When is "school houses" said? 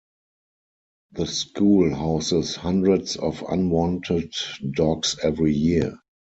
1.27-2.55